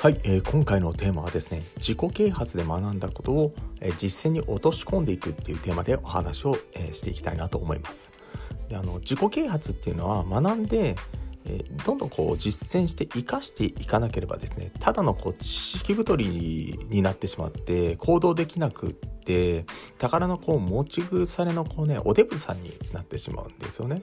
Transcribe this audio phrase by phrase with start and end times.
[0.00, 3.52] はい、えー、今回のテーマはですね自己啓発で学んだことを、
[3.82, 8.10] えー、実践に落とし込んでいくっていうテーマでお話を、えー、していきたいなと思います。
[8.70, 10.96] であの自己啓発っていうのは学んで、
[11.44, 19.66] えー、どんどんこう実践して生かしていかなければですねただのこう知識太りになってしまって行動できなくって
[19.98, 24.00] 宝のこう持ち腐れのこうねおデブさんになってしまうんですよね。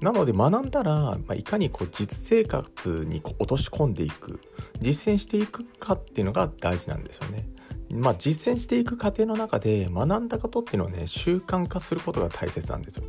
[0.00, 4.40] なので学んだら、まあ、いかにこう実生活にこう落とし込んでいく
[4.80, 7.48] 実践していくかっていうのが大事なんですよね。
[7.92, 13.04] まあ実践していく過程の中で学んだことっていうのはね習慣化することが大切なんですよ。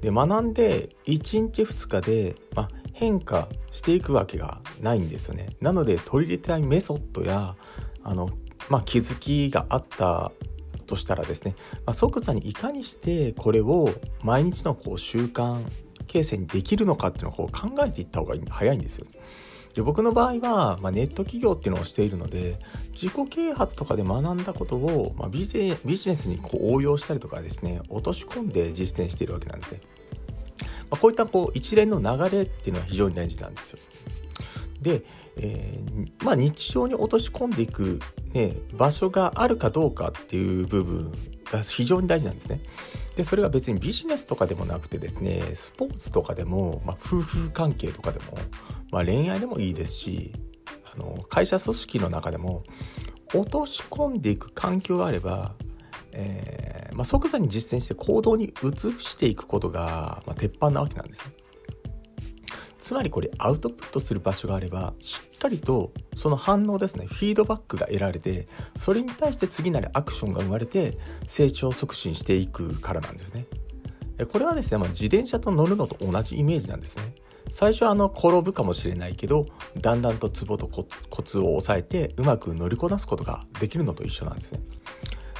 [0.00, 5.56] で学んで1日2日で、まあ、変化していくわけがないんですよね。
[5.60, 7.56] なので取り入れたいメソッドや
[8.02, 8.30] あの、
[8.68, 10.32] まあ、気づきがあった
[10.86, 11.54] としたらですね、
[11.86, 13.90] まあ、即座にいかにしてこれを
[14.22, 15.62] 毎日のこう習慣
[16.10, 19.06] 形成にできるのかっていうのをこう考えていった方が早いんですよ。
[19.74, 22.56] で僕の場合は、まあ、ネット企業っていうのをしているので
[22.90, 29.80] 自己啓発とかで学んだことを、まあ、ビジビジネスにこう応用したりとかですね落とし込んで実践しているわけなんですね。
[30.90, 33.78] まあ、こういったこう一連の流れっていうのは非常に大事なんですよ。
[34.82, 35.04] で、
[35.36, 38.00] えー、まあ、日常に落とし込んでいく、
[38.32, 41.12] ね、場所があるかどうかっていう部分
[41.52, 42.60] が非常に大事なんですね。
[43.20, 48.38] でそれは別にビジネスとかでもなくてですねスポーツとかでも、まあ、夫婦関係とかでも、
[48.90, 50.32] まあ、恋愛でもいいですし
[50.94, 52.64] あの会社組織の中でも
[53.34, 55.54] 落とし込んでいく環境があれば、
[56.12, 61.34] えーまあ、即座に実践して行動に移していくことが、まあ、鉄板なわけなんですね。
[62.80, 73.46] つまりこれアウトプットする場所があればしっかりとその反応ですねフィードバックが得られてそれに対して次なるアクションが生まれて成長促進していくからなんですね。
[74.32, 77.14] これはですね、まあ、自転車と乗るのと同じイメージなんですね。
[77.50, 79.46] 最初はあの転ぶかもしれないけど
[79.78, 84.60] だんだんとツボとコツを抑えてうまく乗りこなすことができるのと一緒なんですね。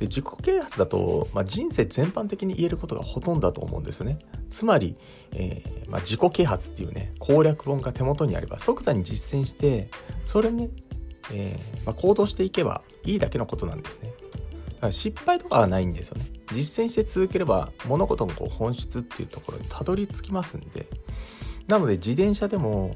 [0.00, 4.18] で自己啓発だと、まあ、人生全般的に言えることがほとんどだと思うんですね。
[4.48, 4.96] つまり、
[5.32, 9.88] えー、まあ、自己啓発っていうね攻略本が手元にあれば即座に実践して
[10.24, 10.70] それね、
[11.32, 14.12] えー、まあ、行動していけばいいだけのことなんですね。
[14.74, 16.26] だから失敗とかはないんですよね。
[16.52, 20.86] 実践して続ければ物事のこう本質っていうところにたどり着きますんで。
[21.68, 22.94] なので自転車でも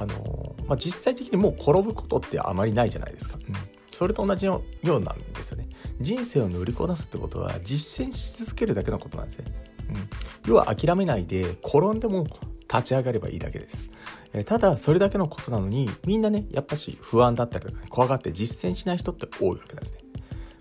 [0.00, 3.54] あのまあ、実際的にもう転ぶことってあまりないじゃないですか、うん。
[3.90, 5.67] それと同じようなんですよね。
[6.00, 9.52] 人生を乗りこなすってことは実践し続けるだけのことなんですね。
[9.90, 12.26] うん、要は諦めないで転んでも
[12.70, 13.90] 立ち上がればいいだけです。
[14.32, 20.00] えただそれだけのことなのにみんなねやっぱし不安だったりとか、ね、怖がって実践しない人って多いわけなんですね。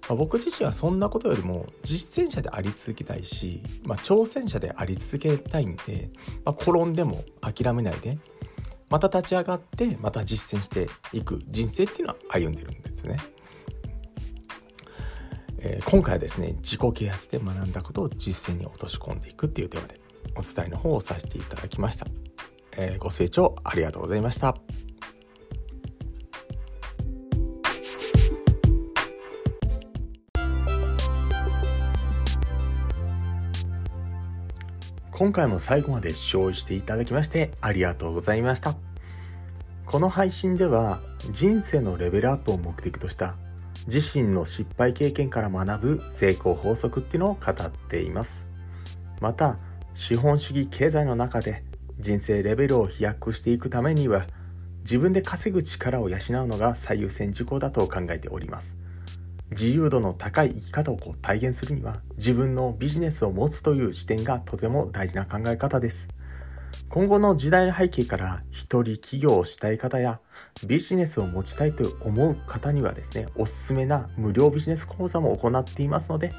[0.08, 6.10] まあ、僕自身はそんなことよりも実践者であり続けたいし、まあ、挑戦者であり続けたいんで、
[6.46, 8.18] まあ、転んでも諦めないで
[8.90, 13.18] また立ち上がってまた実践していく人生っていうのは歩んでるんですね。
[15.60, 20.00] えー、今回はですね自己啓発で学んだことを実践に落とし込んでいくっていうテーマで
[20.36, 22.06] お伝えの方をさせていただきました、
[22.78, 24.56] えー、ご清聴ありがとうございました。
[35.12, 38.76] 今回も最後まで視聴していただきましてありがとうございました。
[39.88, 41.02] この配信では
[41.32, 43.36] 人生のレベルアップを目的とした
[43.88, 48.46] 自身の失敗経験から学ぶ成功法則っていうのを語っています。
[49.22, 49.58] また
[49.94, 51.64] 資本主義経済の中で
[51.98, 54.28] 人生レベルを飛躍していくためには
[54.82, 58.78] 自分で稼ぐ力を養うのが最優先事項だと考えております。
[59.52, 66.10] 自由度の高い生き方をこう体現するには自分のビジネスを持つという視点がとても大事な考え方です。
[66.90, 70.20] 今後の時代背景から一人起業をしたい方や
[70.66, 76.34] ビジネスを持ちたいと思う方にはですね、おすすめな無料ビジネス講座も行っていますので、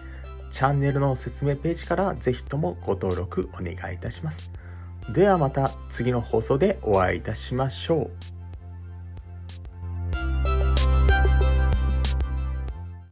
[0.51, 4.51] チャンネルの説明ページからぜひともご登録お願いいたします。
[5.13, 8.38] ではまた次の放送でお会いいたしましょう。